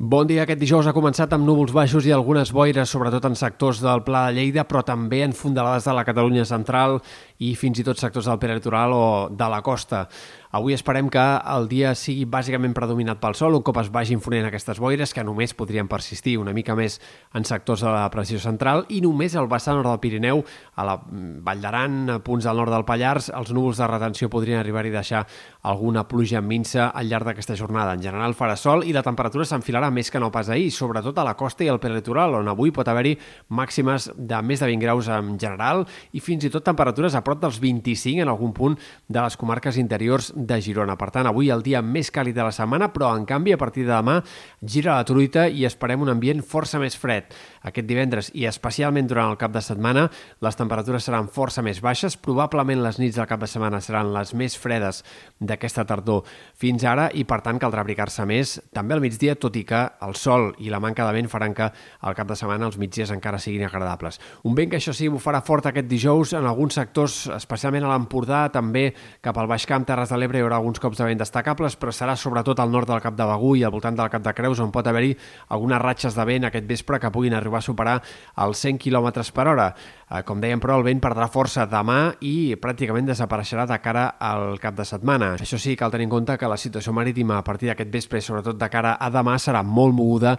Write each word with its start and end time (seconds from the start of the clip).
Bon 0.00 0.24
dia. 0.24 0.46
Aquest 0.46 0.62
dijous 0.62 0.86
ha 0.88 0.94
començat 0.96 1.34
amb 1.36 1.44
núvols 1.44 1.74
baixos 1.76 2.06
i 2.08 2.12
algunes 2.16 2.54
boires, 2.56 2.88
sobretot 2.88 3.26
en 3.28 3.34
sectors 3.36 3.82
del 3.84 4.00
Pla 4.00 4.22
de 4.30 4.38
Lleida, 4.38 4.62
però 4.64 4.80
també 4.80 5.18
en 5.26 5.34
fondalades 5.36 5.84
de 5.84 5.92
la 5.92 6.06
Catalunya 6.08 6.46
central 6.48 7.02
i 7.40 7.54
fins 7.56 7.80
i 7.80 7.84
tot 7.86 7.98
sectors 8.00 8.28
del 8.28 8.38
peritoral 8.38 8.92
o 8.92 9.06
de 9.32 9.48
la 9.48 9.62
costa. 9.64 10.06
Avui 10.52 10.74
esperem 10.74 11.06
que 11.08 11.22
el 11.22 11.68
dia 11.70 11.92
sigui 11.94 12.24
bàsicament 12.26 12.72
predominat 12.74 13.20
pel 13.22 13.36
sol, 13.38 13.54
un 13.54 13.62
cop 13.62 13.76
es 13.78 13.90
vagin 13.94 14.18
fonent 14.20 14.48
aquestes 14.48 14.80
boires, 14.82 15.12
que 15.14 15.22
només 15.22 15.54
podrien 15.54 15.86
persistir 15.88 16.34
una 16.40 16.50
mica 16.52 16.74
més 16.74 16.98
en 17.38 17.46
sectors 17.46 17.84
de 17.86 17.92
la 17.94 18.08
pressió 18.10 18.40
central 18.42 18.82
i 18.90 18.98
només 19.04 19.36
al 19.38 19.46
vessant 19.46 19.78
nord 19.78 19.92
del 19.92 20.00
Pirineu, 20.02 20.42
a 20.74 20.86
la 20.88 20.96
Vall 21.00 21.62
d'Aran, 21.62 22.00
a 22.10 22.18
punts 22.26 22.48
del 22.48 22.58
nord 22.58 22.74
del 22.74 22.84
Pallars, 22.88 23.30
els 23.30 23.52
núvols 23.54 23.78
de 23.78 23.86
retenció 23.86 24.26
podrien 24.28 24.58
arribar 24.58 24.82
i 24.88 24.90
deixar 24.90 25.22
alguna 25.70 26.02
pluja 26.10 26.42
minsa 26.42 26.88
al 26.90 27.06
llarg 27.06 27.30
d'aquesta 27.30 27.54
jornada. 27.54 27.94
En 27.94 28.02
general 28.02 28.34
farà 28.34 28.58
sol 28.58 28.82
i 28.82 28.96
la 28.96 29.04
temperatura 29.06 29.46
s'enfilarà 29.46 29.92
més 29.94 30.10
que 30.10 30.18
no 30.18 30.32
pas 30.34 30.50
ahir, 30.50 30.72
sobretot 30.74 31.22
a 31.22 31.28
la 31.30 31.36
costa 31.38 31.62
i 31.62 31.70
al 31.70 31.78
peritoral, 31.78 32.34
on 32.42 32.50
avui 32.50 32.74
pot 32.74 32.90
haver-hi 32.90 33.14
màximes 33.54 34.10
de 34.18 34.42
més 34.42 34.58
de 34.58 34.66
20 34.66 34.82
graus 34.82 35.14
en 35.14 35.36
general 35.38 35.86
i 36.10 36.18
fins 36.18 36.42
i 36.44 36.50
tot 36.50 36.66
temperatures 36.66 37.14
a 37.14 37.22
prop 37.22 37.29
dels 37.38 37.60
25 37.62 38.24
en 38.24 38.32
algun 38.32 38.50
punt 38.56 38.74
de 39.06 39.20
les 39.20 39.36
comarques 39.38 39.78
interiors 39.78 40.32
de 40.34 40.58
Girona. 40.60 40.96
Per 40.98 41.10
tant, 41.14 41.28
avui 41.30 41.50
el 41.54 41.62
dia 41.62 41.82
més 41.82 42.10
càlid 42.10 42.34
de 42.34 42.42
la 42.42 42.54
setmana, 42.54 42.90
però 42.90 43.12
en 43.14 43.26
canvi 43.28 43.54
a 43.54 43.60
partir 43.60 43.86
de 43.86 43.94
demà 43.94 44.18
gira 44.60 44.96
la 44.96 45.06
truita 45.06 45.46
i 45.46 45.64
esperem 45.68 46.02
un 46.02 46.10
ambient 46.10 46.42
força 46.42 46.80
més 46.82 46.96
fred. 46.98 47.30
Aquest 47.62 47.86
divendres 47.86 48.30
i 48.34 48.46
especialment 48.48 49.06
durant 49.06 49.30
el 49.30 49.38
cap 49.38 49.52
de 49.52 49.62
setmana 49.62 50.08
les 50.40 50.56
temperatures 50.56 51.04
seran 51.04 51.28
força 51.28 51.62
més 51.62 51.82
baixes, 51.84 52.16
probablement 52.16 52.82
les 52.82 52.98
nits 52.98 53.18
del 53.20 53.28
cap 53.28 53.40
de 53.40 53.48
setmana 53.50 53.82
seran 53.84 54.14
les 54.14 54.32
més 54.34 54.56
fredes 54.58 55.04
d'aquesta 55.38 55.84
tardor 55.84 56.24
fins 56.56 56.84
ara 56.88 57.08
i 57.14 57.24
per 57.28 57.40
tant 57.44 57.60
caldrà 57.60 57.84
abrigar-se 57.84 58.24
més 58.28 58.56
també 58.74 58.96
al 58.96 59.02
migdia, 59.04 59.36
tot 59.36 59.56
i 59.56 59.64
que 59.68 59.82
el 60.06 60.16
sol 60.16 60.50
i 60.58 60.70
la 60.72 60.80
manca 60.80 61.06
de 61.06 61.14
vent 61.16 61.28
faran 61.30 61.54
que 61.56 61.68
al 61.70 62.16
cap 62.16 62.28
de 62.28 62.36
setmana 62.38 62.68
els 62.68 62.78
migdies 62.80 63.12
encara 63.12 63.40
siguin 63.42 63.66
agradables. 63.68 64.20
Un 64.44 64.56
vent 64.56 64.72
que 64.72 64.80
això 64.80 64.94
sí 64.96 65.08
bufarà 65.12 65.42
fort 65.44 65.68
aquest 65.70 65.88
dijous 65.90 66.34
en 66.38 66.48
alguns 66.48 66.78
sectors, 66.78 67.19
especialment 67.28 67.84
a 67.84 67.90
l'Empordà, 67.92 68.46
també 68.52 68.86
cap 69.20 69.36
al 69.38 69.48
Baix 69.50 69.66
Camp, 69.68 69.84
Terres 69.88 70.10
de 70.12 70.18
l'Ebre 70.20 70.40
hi 70.40 70.44
haurà 70.44 70.56
alguns 70.60 70.80
cops 70.80 71.00
de 71.00 71.08
vent 71.08 71.20
destacables, 71.20 71.76
però 71.76 71.92
serà 71.92 72.16
sobretot 72.16 72.60
al 72.60 72.72
nord 72.72 72.88
del 72.88 73.02
Cap 73.04 73.16
de 73.18 73.26
Begú 73.28 73.54
i 73.58 73.64
al 73.64 73.74
voltant 73.74 73.98
del 73.98 74.10
Cap 74.12 74.24
de 74.24 74.34
Creus 74.36 74.60
on 74.64 74.72
pot 74.72 74.86
haver-hi 74.86 75.12
algunes 75.48 75.82
ratxes 75.82 76.16
de 76.16 76.24
vent 76.24 76.48
aquest 76.48 76.68
vespre 76.68 77.00
que 77.00 77.12
puguin 77.12 77.36
arribar 77.36 77.60
a 77.60 77.66
superar 77.68 77.98
els 78.44 78.64
100 78.64 78.80
km 78.80 79.10
per 79.34 79.48
hora. 79.48 79.68
Eh, 80.10 80.24
com 80.26 80.40
dèiem, 80.42 80.58
però, 80.58 80.74
el 80.80 80.82
vent 80.82 80.98
perdrà 80.98 81.28
força 81.30 81.68
demà 81.70 82.16
i 82.26 82.56
pràcticament 82.58 83.06
desapareixerà 83.06 83.62
de 83.70 83.76
cara 83.78 84.08
al 84.18 84.56
cap 84.58 84.74
de 84.74 84.82
setmana. 84.82 85.36
Això 85.38 85.58
sí, 85.62 85.76
cal 85.78 85.92
tenir 85.94 86.08
en 86.08 86.14
compte 86.16 86.34
que 86.34 86.48
la 86.50 86.56
situació 86.58 86.90
marítima 86.96 87.36
a 87.38 87.44
partir 87.46 87.68
d'aquest 87.70 87.92
vespre, 87.94 88.18
sobretot 88.18 88.56
de 88.58 88.68
cara 88.72 88.96
a 88.98 89.06
demà, 89.14 89.36
serà 89.38 89.60
molt 89.62 89.94
moguda 89.94 90.32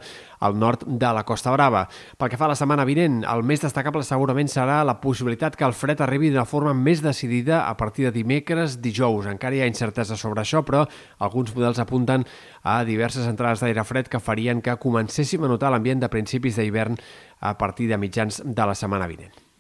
al 0.44 0.58
nord 0.60 0.84
de 0.84 1.12
la 1.16 1.24
Costa 1.24 1.54
Brava. 1.56 1.86
Pel 2.20 2.34
que 2.34 2.40
fa 2.42 2.50
a 2.50 2.52
la 2.52 2.58
setmana 2.60 2.84
vinent, 2.84 3.22
el 3.24 3.46
més 3.48 3.64
destacable 3.64 4.04
segurament 4.04 4.52
serà 4.52 4.82
la 4.84 4.98
possibilitat 5.00 5.56
que 5.56 5.64
el 5.64 5.76
fred 5.78 6.04
arribi 6.04 6.34
d'una 6.34 6.44
forma 6.44 6.74
més 6.76 7.00
decidida 7.00 7.62
a 7.70 7.78
partir 7.80 8.10
de 8.10 8.12
dimecres, 8.18 8.82
dijous. 8.82 9.30
Encara 9.32 9.56
hi 9.56 9.62
ha 9.64 9.70
incertesa 9.72 10.18
sobre 10.20 10.44
això, 10.44 10.66
però 10.68 10.84
alguns 11.20 11.54
models 11.56 11.80
apunten 11.80 12.26
a 12.64 12.82
diverses 12.84 13.30
entrades 13.30 13.64
d'aire 13.64 13.88
fred 13.88 14.12
que 14.12 14.20
farien 14.20 14.60
que 14.60 14.76
comencéssim 14.76 15.48
a 15.48 15.54
notar 15.54 15.72
l'ambient 15.72 16.04
de 16.04 16.12
principis 16.12 16.60
d'hivern 16.60 17.00
a 17.40 17.56
partir 17.58 17.88
de 17.88 18.02
mitjans 18.02 18.42
de 18.44 18.68
la 18.68 18.76
setmana 18.76 19.08
vinent. 19.08 19.52